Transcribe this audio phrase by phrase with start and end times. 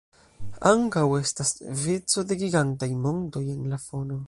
[0.69, 1.51] Ankaŭ estas
[1.83, 4.19] vico da gigantaj montoj en la fono.